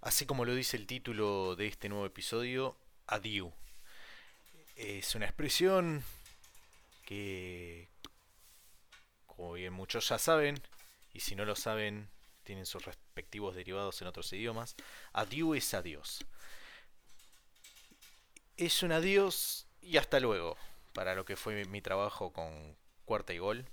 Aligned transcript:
Así 0.00 0.24
como 0.24 0.44
lo 0.44 0.54
dice 0.54 0.76
el 0.76 0.86
título 0.86 1.56
de 1.56 1.66
este 1.66 1.88
nuevo 1.88 2.06
episodio, 2.06 2.76
adieu. 3.06 3.52
Es 4.76 5.14
una 5.14 5.26
expresión 5.26 6.02
que, 7.04 7.88
como 9.26 9.52
bien 9.52 9.74
muchos 9.74 10.08
ya 10.08 10.18
saben, 10.18 10.60
y 11.12 11.20
si 11.20 11.34
no 11.34 11.44
lo 11.44 11.54
saben, 11.54 12.08
tienen 12.44 12.64
sus 12.64 12.84
respectivos 12.84 13.54
derivados 13.54 14.00
en 14.00 14.08
otros 14.08 14.32
idiomas. 14.32 14.74
Adieu 15.12 15.54
es 15.54 15.74
adiós. 15.74 16.24
Es 18.56 18.82
un 18.82 18.92
adiós 18.92 19.66
y 19.82 19.98
hasta 19.98 20.18
luego 20.18 20.56
para 20.94 21.14
lo 21.14 21.24
que 21.24 21.36
fue 21.36 21.64
mi 21.66 21.82
trabajo 21.82 22.32
con 22.32 22.76
Cuarta 23.04 23.32
y 23.32 23.38
Gol, 23.38 23.66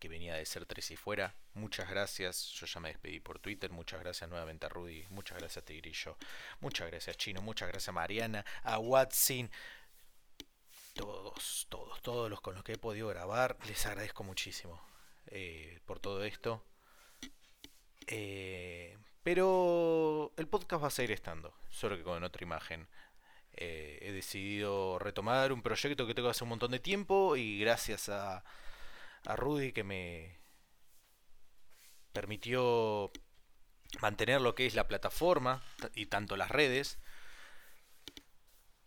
que 0.00 0.08
venía 0.08 0.34
de 0.34 0.46
ser 0.46 0.66
tres 0.66 0.90
y 0.90 0.96
fuera. 0.96 1.36
Muchas 1.54 1.88
gracias, 1.88 2.50
yo 2.52 2.66
ya 2.66 2.80
me 2.80 2.88
despedí 2.88 3.20
por 3.20 3.38
Twitter. 3.38 3.70
Muchas 3.70 4.00
gracias 4.00 4.28
nuevamente 4.28 4.66
a 4.66 4.68
Rudy, 4.70 5.06
muchas 5.10 5.38
gracias 5.38 5.62
a 5.62 5.66
Tigrillo, 5.66 6.16
muchas 6.60 6.88
gracias 6.88 7.16
Chino, 7.16 7.42
muchas 7.42 7.68
gracias 7.68 7.90
a 7.90 7.92
Mariana, 7.92 8.44
a 8.64 8.78
Watson. 8.78 9.50
Todos, 10.94 11.66
todos, 11.68 12.02
todos 12.02 12.28
los 12.28 12.40
con 12.40 12.54
los 12.54 12.64
que 12.64 12.72
he 12.72 12.78
podido 12.78 13.08
grabar, 13.08 13.56
les 13.66 13.86
agradezco 13.86 14.24
muchísimo 14.24 14.82
eh, 15.28 15.78
por 15.86 16.00
todo 16.00 16.24
esto. 16.24 16.64
Eh, 18.06 18.96
pero 19.22 20.32
el 20.36 20.48
podcast 20.48 20.82
va 20.82 20.88
a 20.88 20.90
seguir 20.90 21.12
estando, 21.12 21.54
solo 21.68 21.96
que 21.96 22.02
con 22.02 22.24
otra 22.24 22.42
imagen. 22.42 22.88
Eh, 23.52 23.98
he 24.00 24.12
decidido 24.12 24.98
retomar 24.98 25.52
un 25.52 25.62
proyecto 25.62 26.06
que 26.06 26.14
tengo 26.14 26.30
hace 26.30 26.44
un 26.44 26.50
montón 26.50 26.70
de 26.70 26.78
tiempo 26.78 27.36
y 27.36 27.58
gracias 27.60 28.08
a, 28.08 28.42
a 29.26 29.36
Rudy 29.36 29.72
que 29.72 29.84
me 29.84 30.38
permitió 32.12 33.10
mantener 34.00 34.40
lo 34.40 34.54
que 34.54 34.66
es 34.66 34.74
la 34.74 34.88
plataforma 34.88 35.62
y 35.94 36.06
tanto 36.06 36.36
las 36.36 36.50
redes. 36.50 36.98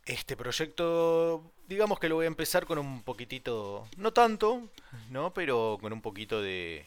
Este 0.05 0.35
proyecto, 0.35 1.53
digamos 1.67 1.99
que 1.99 2.09
lo 2.09 2.15
voy 2.15 2.25
a 2.25 2.27
empezar 2.27 2.65
con 2.65 2.77
un 2.77 3.03
poquitito, 3.03 3.87
no 3.97 4.11
tanto, 4.11 4.69
¿no? 5.09 5.33
Pero 5.33 5.77
con 5.79 5.93
un 5.93 6.01
poquito 6.01 6.41
de, 6.41 6.85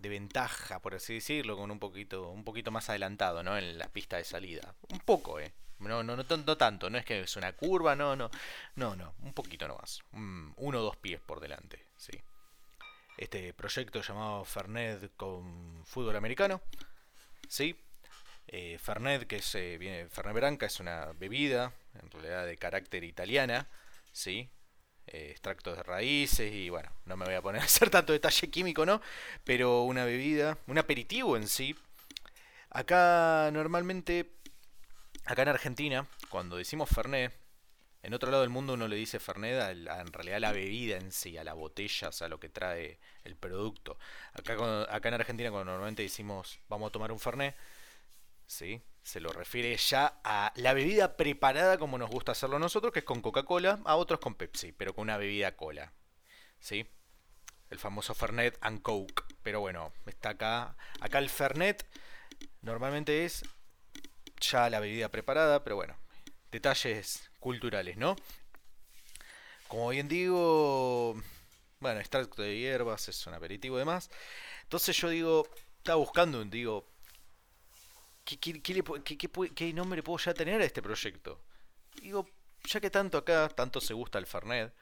de 0.00 0.08
ventaja, 0.08 0.80
por 0.80 0.94
así 0.94 1.14
decirlo, 1.14 1.56
con 1.56 1.70
un 1.70 1.78
poquito, 1.78 2.30
un 2.30 2.44
poquito 2.44 2.70
más 2.70 2.88
adelantado, 2.88 3.42
¿no? 3.42 3.58
En 3.58 3.78
la 3.78 3.88
pista 3.88 4.16
de 4.16 4.24
salida. 4.24 4.74
Un 4.90 5.00
poco, 5.00 5.40
¿eh? 5.40 5.52
No, 5.80 6.02
no, 6.02 6.16
no, 6.16 6.24
no 6.24 6.56
tanto, 6.56 6.90
no 6.90 6.98
es 6.98 7.04
que 7.04 7.20
es 7.20 7.36
una 7.36 7.52
curva, 7.52 7.94
no, 7.94 8.16
no, 8.16 8.30
no, 8.74 8.96
no, 8.96 9.14
un 9.22 9.32
poquito 9.32 9.68
nomás. 9.68 10.02
uno 10.12 10.78
o 10.78 10.82
dos 10.82 10.96
pies 10.96 11.20
por 11.20 11.38
delante, 11.38 11.84
sí. 11.98 12.18
Este 13.18 13.52
proyecto 13.52 14.00
llamado 14.00 14.44
Fernet 14.44 15.14
con 15.16 15.84
fútbol 15.84 16.16
americano, 16.16 16.62
sí. 17.48 17.76
Eh, 18.46 18.78
Fernet, 18.78 19.26
que 19.26 19.36
es, 19.36 19.54
eh, 19.56 19.76
viene, 19.76 20.08
Fernet 20.08 20.34
Branca 20.34 20.64
es 20.64 20.80
una 20.80 21.12
bebida, 21.12 21.74
en 22.00 22.10
realidad 22.10 22.46
de 22.46 22.56
carácter 22.56 23.04
italiana, 23.04 23.68
sí. 24.12 24.48
Eh, 25.08 25.30
extractos 25.32 25.76
de 25.76 25.82
raíces 25.82 26.52
y 26.52 26.70
bueno, 26.70 26.90
no 27.06 27.16
me 27.16 27.24
voy 27.26 27.34
a 27.34 27.42
poner 27.42 27.60
a 27.62 27.64
hacer 27.66 27.90
tanto 27.90 28.12
detalle 28.14 28.50
químico, 28.50 28.86
¿no? 28.86 29.02
Pero 29.44 29.82
una 29.82 30.04
bebida, 30.06 30.58
un 30.66 30.78
aperitivo 30.78 31.36
en 31.36 31.48
sí. 31.48 31.76
Acá 32.70 33.50
normalmente 33.52 34.38
Acá 35.28 35.42
en 35.42 35.48
Argentina, 35.48 36.06
cuando 36.30 36.56
decimos 36.56 36.88
Fernet, 36.88 37.34
en 38.02 38.14
otro 38.14 38.30
lado 38.30 38.42
del 38.42 38.50
mundo 38.50 38.74
uno 38.74 38.88
le 38.88 38.96
dice 38.96 39.18
Fernet 39.18 39.60
en 39.70 40.12
realidad 40.12 40.36
a 40.36 40.40
la 40.40 40.52
bebida 40.52 40.96
en 40.96 41.12
sí, 41.12 41.36
a 41.36 41.44
la 41.44 41.54
botella, 41.54 42.08
o 42.08 42.12
sea, 42.12 42.28
lo 42.28 42.38
que 42.38 42.48
trae 42.48 42.98
el 43.24 43.36
producto. 43.36 43.98
Acá, 44.32 44.54
acá 44.92 45.08
en 45.08 45.14
Argentina 45.14 45.50
cuando 45.50 45.72
normalmente 45.72 46.02
decimos 46.02 46.60
vamos 46.68 46.88
a 46.88 46.92
tomar 46.92 47.12
un 47.12 47.18
Fernet, 47.18 47.56
¿sí? 48.46 48.82
se 49.08 49.20
lo 49.20 49.32
refiere 49.32 49.74
ya 49.78 50.20
a 50.22 50.52
la 50.56 50.74
bebida 50.74 51.16
preparada 51.16 51.78
como 51.78 51.96
nos 51.96 52.10
gusta 52.10 52.32
hacerlo 52.32 52.58
nosotros, 52.58 52.92
que 52.92 52.98
es 52.98 53.04
con 53.06 53.22
Coca-Cola, 53.22 53.80
a 53.86 53.96
otros 53.96 54.20
con 54.20 54.34
Pepsi, 54.34 54.72
pero 54.72 54.94
con 54.94 55.04
una 55.04 55.16
bebida 55.16 55.56
cola. 55.56 55.94
¿sí? 56.60 56.86
El 57.70 57.78
famoso 57.78 58.14
Fernet 58.14 58.58
and 58.60 58.82
Coke. 58.82 59.22
Pero 59.42 59.60
bueno, 59.60 59.94
está 60.04 60.30
acá. 60.30 60.76
Acá 61.00 61.20
el 61.20 61.30
Fernet 61.30 61.86
normalmente 62.60 63.24
es 63.24 63.44
ya 64.40 64.68
la 64.68 64.78
bebida 64.78 65.08
preparada, 65.08 65.64
pero 65.64 65.76
bueno, 65.76 65.96
detalles 66.50 67.30
culturales, 67.40 67.96
¿no? 67.96 68.16
Como 69.68 69.90
bien 69.90 70.08
digo, 70.08 71.14
bueno, 71.80 72.00
extracto 72.00 72.42
de 72.42 72.58
hierbas 72.58 73.08
es 73.08 73.26
un 73.26 73.34
aperitivo 73.34 73.76
y 73.76 73.80
demás. 73.80 74.10
Entonces 74.62 74.96
yo 74.96 75.08
digo, 75.10 75.48
estaba 75.78 75.96
buscando, 75.96 76.42
digo, 76.44 76.86
¿qué, 78.24 79.72
nombre 79.74 80.02
puedo 80.02 80.18
ya 80.18 80.34
tener 80.34 80.60
a 80.60 80.64
este 80.64 80.82
proyecto? 80.82 81.40
Digo, 82.00 82.28
ya 82.64 82.80
que 82.80 82.90
tanto 82.90 83.18
acá, 83.18 83.48
tanto 83.48 83.80
se 83.80 83.94
gusta 83.94 84.18
el 84.18 84.26
Fernet, 84.26 84.72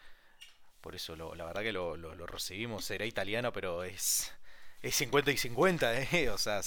por 0.81 0.95
eso 0.95 1.17
la 1.17 1.45
verdad 1.45 1.63
que 1.63 1.73
lo, 1.73 1.97
lo, 1.97 2.27
recibimos, 2.27 2.89
era 2.91 3.05
italiano, 3.07 3.53
pero 3.53 3.83
es, 3.83 4.33
es 4.83 4.95
50 4.95 5.33
y 5.33 5.37
50, 5.37 6.01
¿eh? 6.13 6.31
O 6.31 6.39
sea, 6.39 6.61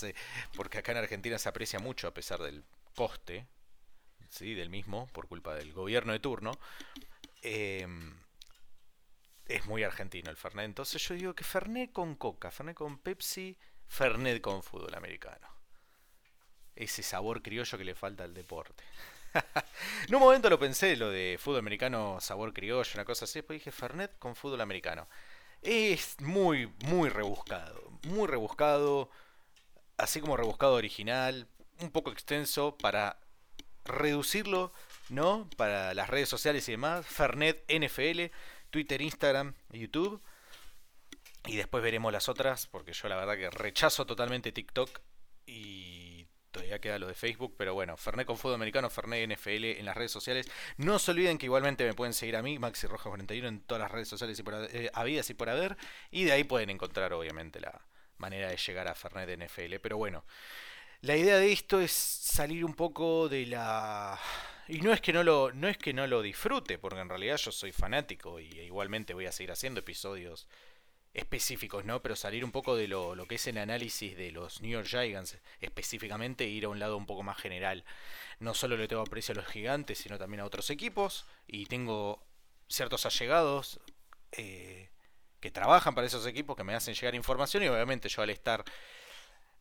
porque 0.55 0.79
acá 0.79 0.91
en 0.91 0.97
Argentina 0.99 1.37
se 1.37 1.47
aprecia 1.47 1.79
mucho 1.79 2.07
a 2.07 2.13
pesar 2.13 2.41
del 2.41 2.63
coste 2.95 3.47
¿sí? 4.29 4.53
del 4.53 4.69
mismo 4.69 5.07
por 5.07 5.28
culpa 5.28 5.56
del 5.56 5.73
gobierno 5.73 6.13
de 6.13 6.19
turno. 6.19 6.51
Em, 7.41 8.13
es 9.45 9.66
muy 9.66 9.84
argentino 9.84 10.29
el 10.29 10.38
Fernet. 10.38 10.66
Entonces 10.66 11.01
yo 11.07 11.16
digo 11.16 11.34
que 11.34 11.44
Fernet 11.44 11.91
con 11.91 12.16
Coca, 12.16 12.51
Fernet 12.51 12.75
con 12.75 13.00
Pepsi, 13.00 13.57
Fernet 13.88 14.41
con 14.41 14.63
fútbol 14.63 14.94
americano. 14.95 15.47
Ese 16.75 17.03
sabor 17.03 17.41
criollo 17.41 17.78
que 17.78 17.84
le 17.84 17.95
falta 17.95 18.23
al 18.23 18.34
deporte. 18.34 18.84
en 20.07 20.16
un 20.16 20.22
momento 20.22 20.50
lo 20.50 20.59
pensé, 20.59 20.96
lo 20.96 21.09
de 21.09 21.38
fútbol 21.40 21.59
americano, 21.59 22.19
sabor 22.22 22.53
criollo, 22.53 22.90
una 22.94 23.06
cosa 23.06 23.25
así. 23.25 23.40
Después 23.40 23.59
dije 23.59 23.72
Fernet 23.72 24.17
con 24.19 24.35
fútbol 24.35 24.61
americano. 24.61 25.07
Es 25.61 26.22
muy, 26.22 26.67
muy 26.85 27.09
rebuscado. 27.09 27.91
Muy 28.03 28.28
rebuscado. 28.28 29.09
Así 29.97 30.22
como 30.22 30.38
rebuscado 30.38 30.75
original 30.75 31.47
un 31.81 31.91
poco 31.91 32.11
extenso 32.11 32.78
para 32.78 33.19
reducirlo, 33.89 34.72
¿no? 35.09 35.50
Para 35.57 35.94
las 35.94 36.09
redes 36.09 36.29
sociales 36.29 36.67
y 36.69 36.72
demás. 36.72 37.05
Fernet 37.05 37.63
NFL, 37.69 38.33
Twitter, 38.69 39.01
Instagram, 39.01 39.53
YouTube. 39.72 40.22
Y 41.45 41.55
después 41.55 41.83
veremos 41.83 42.11
las 42.11 42.29
otras, 42.29 42.67
porque 42.67 42.94
yo 42.94 43.07
la 43.07 43.16
verdad 43.16 43.38
que 43.38 43.49
rechazo 43.49 44.05
totalmente 44.05 44.51
TikTok 44.51 44.99
y 45.45 46.28
todavía 46.51 46.79
queda 46.79 46.99
lo 46.99 47.07
de 47.07 47.13
Facebook, 47.13 47.55
pero 47.57 47.73
bueno, 47.73 47.95
Fernet 47.97 48.25
con 48.25 48.38
fútbol 48.38 48.55
americano, 48.55 48.89
Fernet 48.89 49.28
NFL 49.29 49.66
en 49.66 49.85
las 49.85 49.95
redes 49.95 50.11
sociales. 50.11 50.49
No 50.78 50.99
se 50.99 51.11
olviden 51.11 51.38
que 51.38 51.45
igualmente 51.45 51.85
me 51.85 51.94
pueden 51.94 52.13
seguir 52.13 52.35
a 52.35 52.41
mí, 52.41 52.59
Maxi 52.59 52.88
Roja 52.88 53.09
41 53.09 53.47
en 53.47 53.61
todas 53.61 53.81
las 53.81 53.91
redes 53.91 54.07
sociales 54.07 54.38
y 54.39 54.44
por 54.44 54.67
eh, 54.72 54.91
habidas 54.94 55.29
y 55.29 55.33
por 55.33 55.49
haber, 55.49 55.78
y 56.11 56.25
de 56.25 56.33
ahí 56.33 56.44
pueden 56.44 56.69
encontrar 56.69 57.13
obviamente 57.13 57.59
la 57.59 57.81
manera 58.17 58.49
de 58.49 58.57
llegar 58.57 58.88
a 58.88 58.95
Fernet 58.95 59.29
NFL, 59.39 59.75
pero 59.81 59.97
bueno, 59.97 60.25
la 61.01 61.15
idea 61.15 61.37
de 61.37 61.51
esto 61.51 61.79
es 61.79 61.91
salir 61.91 62.65
un 62.65 62.73
poco 62.73 63.29
de 63.29 63.45
la 63.45 64.19
y 64.67 64.81
no 64.81 64.93
es 64.93 65.01
que 65.01 65.13
no 65.13 65.23
lo 65.23 65.51
no 65.51 65.67
es 65.67 65.77
que 65.77 65.93
no 65.93 66.05
lo 66.07 66.21
disfrute, 66.21 66.77
porque 66.77 66.99
en 66.99 67.09
realidad 67.09 67.37
yo 67.37 67.51
soy 67.51 67.71
fanático 67.71 68.39
y 68.39 68.47
igualmente 68.59 69.13
voy 69.13 69.25
a 69.25 69.31
seguir 69.31 69.51
haciendo 69.51 69.79
episodios 69.79 70.47
específicos, 71.13 71.85
¿no? 71.85 72.01
Pero 72.01 72.15
salir 72.15 72.45
un 72.45 72.51
poco 72.51 72.75
de 72.75 72.87
lo, 72.87 73.15
lo 73.15 73.25
que 73.25 73.35
es 73.35 73.47
el 73.47 73.57
análisis 73.57 74.15
de 74.15 74.31
los 74.31 74.61
New 74.61 74.71
York 74.71 74.87
Giants 74.87 75.37
específicamente 75.59 76.43
e 76.43 76.49
ir 76.49 76.65
a 76.65 76.69
un 76.69 76.79
lado 76.79 76.97
un 76.97 77.05
poco 77.05 77.23
más 77.23 77.37
general. 77.37 77.83
No 78.39 78.53
solo 78.53 78.77
le 78.77 78.87
tengo 78.87 79.01
aprecio 79.01 79.33
a 79.33 79.35
los 79.35 79.47
gigantes, 79.47 79.97
sino 79.99 80.17
también 80.17 80.41
a 80.41 80.45
otros 80.45 80.69
equipos 80.69 81.25
y 81.47 81.66
tengo 81.66 82.23
ciertos 82.67 83.05
allegados 83.05 83.79
eh, 84.33 84.89
que 85.39 85.49
trabajan 85.49 85.95
para 85.95 86.07
esos 86.07 86.27
equipos 86.27 86.55
que 86.55 86.63
me 86.63 86.75
hacen 86.75 86.93
llegar 86.93 87.16
información 87.16 87.63
y 87.63 87.67
obviamente 87.67 88.09
yo 88.09 88.21
al 88.21 88.29
estar 88.29 88.63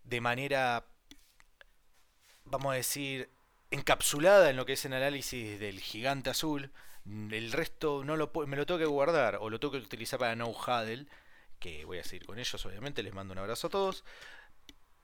de 0.05 0.20
manera 0.20 0.84
vamos 2.50 2.73
a 2.73 2.77
decir, 2.77 3.31
encapsulada 3.71 4.50
en 4.50 4.56
lo 4.56 4.67
que 4.67 4.75
es 4.75 4.85
el 4.85 4.93
análisis 4.93 5.59
del 5.59 5.81
gigante 5.81 6.31
azul. 6.31 6.71
El 7.06 7.53
resto 7.53 8.05
no 8.05 8.17
lo 8.17 8.31
me 8.47 8.56
lo 8.56 8.67
tengo 8.67 8.79
que 8.79 8.87
guardar 8.87 9.39
o 9.41 9.50
lo 9.50 9.59
tengo 9.61 9.73
que 9.73 9.79
utilizar 9.79 10.19
para 10.19 10.37
no 10.37 10.49
huddle, 10.50 11.06
que 11.59 11.85
voy 11.85 11.99
a 11.99 12.05
seguir 12.05 12.27
con 12.27 12.39
ellos 12.39 12.65
obviamente, 12.67 13.03
les 13.03 13.15
mando 13.15 13.33
un 13.33 13.39
abrazo 13.39 13.69
a 13.69 13.71
todos. 13.71 14.05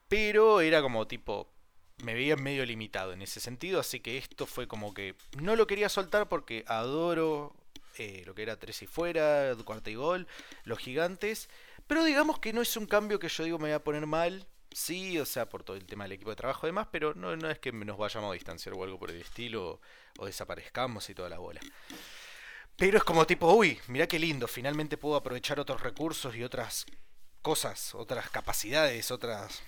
Pero 0.08 0.60
era 0.60 0.82
como 0.82 1.06
tipo 1.06 1.54
me 2.02 2.14
veía 2.14 2.36
medio 2.36 2.64
limitado 2.66 3.12
en 3.12 3.22
ese 3.22 3.40
sentido, 3.40 3.80
así 3.80 4.00
que 4.00 4.18
esto 4.18 4.46
fue 4.46 4.66
como 4.66 4.94
que 4.94 5.14
no 5.40 5.56
lo 5.56 5.66
quería 5.66 5.88
soltar 5.88 6.28
porque 6.28 6.64
adoro 6.66 7.54
eh, 7.98 8.22
lo 8.26 8.34
que 8.34 8.42
era 8.42 8.58
tres 8.58 8.82
y 8.82 8.86
fuera, 8.86 9.54
cuarta 9.64 9.90
y 9.90 9.94
gol, 9.94 10.26
los 10.64 10.78
gigantes, 10.78 11.48
pero 11.86 12.04
digamos 12.04 12.38
que 12.40 12.52
no 12.52 12.62
es 12.62 12.76
un 12.76 12.86
cambio 12.86 13.18
que 13.18 13.28
yo 13.28 13.44
digo 13.44 13.58
me 13.58 13.68
voy 13.68 13.74
a 13.74 13.84
poner 13.84 14.06
mal, 14.06 14.46
Sí, 14.74 15.20
o 15.20 15.24
sea, 15.24 15.48
por 15.48 15.62
todo 15.62 15.76
el 15.76 15.86
tema 15.86 16.02
del 16.04 16.14
equipo 16.14 16.30
de 16.30 16.36
trabajo 16.36 16.66
y 16.66 16.70
demás, 16.70 16.88
pero 16.90 17.14
no, 17.14 17.36
no 17.36 17.48
es 17.48 17.60
que 17.60 17.70
nos 17.70 17.96
vayamos 17.96 18.28
a 18.30 18.34
distanciar 18.34 18.74
o 18.74 18.82
algo 18.82 18.98
por 18.98 19.08
el 19.12 19.20
estilo, 19.20 19.80
o, 20.18 20.26
desaparezcamos 20.26 21.08
y 21.08 21.14
toda 21.14 21.28
la 21.28 21.38
bola. 21.38 21.60
Pero 22.76 22.98
es 22.98 23.04
como 23.04 23.24
tipo, 23.24 23.52
uy, 23.54 23.78
mira 23.86 24.08
qué 24.08 24.18
lindo, 24.18 24.48
finalmente 24.48 24.96
puedo 24.96 25.14
aprovechar 25.14 25.60
otros 25.60 25.80
recursos 25.80 26.34
y 26.34 26.42
otras 26.42 26.86
cosas, 27.40 27.94
otras 27.94 28.28
capacidades, 28.30 29.12
otras 29.12 29.62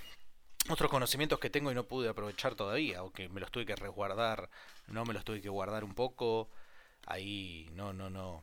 otros 0.69 0.91
conocimientos 0.91 1.39
que 1.39 1.51
tengo 1.51 1.71
y 1.71 1.75
no 1.77 1.85
pude 1.87 2.09
aprovechar 2.09 2.57
todavía, 2.57 3.05
o 3.05 3.13
que 3.13 3.29
me 3.29 3.41
los 3.41 3.53
tuve 3.53 3.65
que 3.65 3.77
resguardar, 3.77 4.51
no 4.89 5.05
me 5.05 5.15
los 5.15 5.25
tuve 5.25 5.41
que 5.41 5.49
guardar 5.49 5.85
un 5.85 5.95
poco. 5.95 6.51
Ahí, 7.07 7.71
no, 7.75 7.93
no, 7.93 8.11
no. 8.11 8.43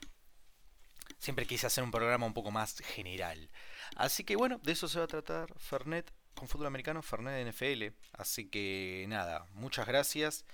Siempre 1.20 1.46
quise 1.46 1.68
hacer 1.68 1.84
un 1.84 1.92
programa 1.92 2.26
un 2.26 2.34
poco 2.34 2.52
más 2.52 2.80
general. 2.80 3.50
Así 3.98 4.24
que 4.24 4.38
bueno, 4.38 4.60
de 4.64 4.72
eso 4.72 4.88
se 4.88 5.00
va 5.00 5.06
a 5.06 5.08
tratar 5.08 5.54
Fernet 5.60 6.10
con 6.36 6.48
fútbol 6.48 6.68
americano, 6.68 7.02
Fernet 7.02 7.48
NFL. 7.48 7.94
Así 8.14 8.50
que 8.50 9.06
nada, 9.08 9.46
muchas 9.54 9.88
gracias. 9.88 10.46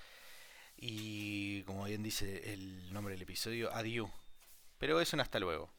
Y 0.78 1.64
como 1.64 1.86
bien 1.86 2.04
dice 2.04 2.54
el 2.54 2.94
nombre 2.94 3.14
del 3.14 3.24
episodio, 3.24 3.74
adiós. 3.74 4.10
Pero 4.78 5.02
es 5.02 5.14
un 5.14 5.20
hasta 5.20 5.40
luego. 5.40 5.70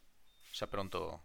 Ya 0.54 0.66
pronto, 0.66 1.22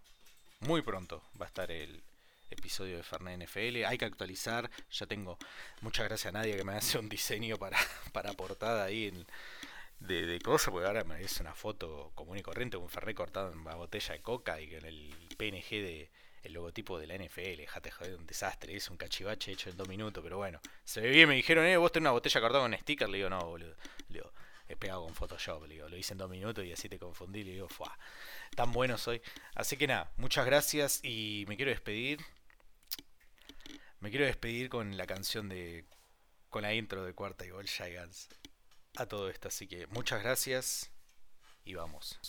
muy 0.61 0.81
pronto, 0.81 1.23
va 1.39 1.45
a 1.45 1.47
estar 1.47 1.71
el 1.71 2.01
episodio 2.49 2.97
de 2.97 3.03
Fernet 3.03 3.41
NFL. 3.43 3.85
Hay 3.85 3.97
que 3.97 4.05
actualizar. 4.05 4.69
Ya 4.91 5.05
tengo 5.05 5.37
muchas 5.81 6.07
gracias 6.07 6.33
a 6.33 6.37
nadie 6.37 6.55
que 6.55 6.63
me 6.63 6.73
hace 6.73 6.97
un 6.97 7.09
diseño 7.09 7.57
para, 7.57 7.77
para 8.13 8.33
portada 8.33 8.85
ahí 8.85 9.07
en, 9.07 9.25
de, 9.99 10.25
de 10.25 10.39
cosas, 10.39 10.71
porque 10.71 10.87
ahora 10.87 11.03
me 11.03 11.21
es 11.21 11.39
una 11.39 11.53
foto 11.53 12.11
común 12.15 12.37
y 12.37 12.41
corriente, 12.41 12.77
un 12.77 12.89
Fernet 12.89 13.15
cortado 13.15 13.51
en 13.51 13.59
una 13.59 13.75
botella 13.75 14.13
de 14.13 14.21
coca 14.21 14.61
y 14.61 14.69
con 14.69 14.85
el 14.85 15.13
PNG 15.37 15.69
de 15.69 16.09
el 16.45 16.53
logotipo 16.53 16.99
de 16.99 17.07
la 17.07 17.15
NFL, 17.15 17.65
jate 17.67 17.91
joder, 17.91 18.15
un 18.15 18.25
desastre, 18.25 18.75
es 18.75 18.89
un 18.89 18.97
cachivache 18.97 19.51
hecho 19.51 19.69
en 19.69 19.77
dos 19.77 19.87
minutos, 19.87 20.23
pero 20.23 20.37
bueno, 20.37 20.59
se 20.83 21.01
ve 21.01 21.09
bien, 21.09 21.27
me 21.27 21.35
dijeron, 21.35 21.65
eh, 21.65 21.77
vos 21.77 21.91
tenés 21.91 22.03
una 22.03 22.11
botella 22.11 22.39
cortada 22.39 22.63
con 22.63 22.73
sticker, 22.77 23.09
le 23.09 23.17
digo, 23.17 23.29
no, 23.29 23.39
boludo, 23.39 23.75
le 24.09 24.19
digo, 24.19 24.31
he 24.67 24.75
pegado 24.75 25.03
con 25.03 25.13
Photoshop, 25.13 25.63
le 25.67 25.75
digo, 25.75 25.89
lo 25.89 25.97
hice 25.97 26.13
en 26.13 26.17
dos 26.19 26.29
minutos 26.29 26.65
y 26.65 26.71
así 26.71 26.89
te 26.89 26.99
confundí, 26.99 27.43
le 27.43 27.53
digo, 27.53 27.69
fuah, 27.69 27.97
tan 28.55 28.71
bueno 28.71 28.97
soy. 28.97 29.21
Así 29.53 29.77
que 29.77 29.87
nada, 29.87 30.11
muchas 30.17 30.45
gracias 30.45 31.03
y 31.03 31.45
me 31.47 31.55
quiero 31.55 31.71
despedir. 31.71 32.19
Me 33.99 34.09
quiero 34.09 34.25
despedir 34.25 34.69
con 34.69 34.97
la 34.97 35.07
canción 35.07 35.49
de. 35.49 35.85
con 36.49 36.61
la 36.61 36.73
intro 36.73 37.03
de 37.03 37.13
Cuarta 37.13 37.45
y 37.45 37.49
Gol 37.49 37.67
Giants 37.67 38.29
a 38.97 39.05
todo 39.05 39.29
esto. 39.29 39.47
Así 39.47 39.67
que 39.67 39.87
muchas 39.87 40.21
gracias 40.21 40.91
y 41.63 41.73
vamos. 41.73 42.19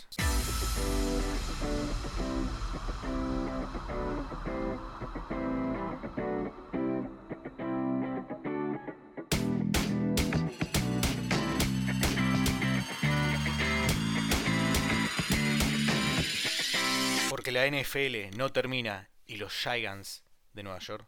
Porque 17.46 17.60
la 17.60 17.81
NFL 17.81 18.37
no 18.37 18.50
termina 18.50 19.08
y 19.25 19.37
los 19.37 19.52
Giants 19.52 20.25
de 20.52 20.64
Nueva 20.64 20.81
York 20.81 21.06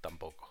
tampoco. 0.00 0.43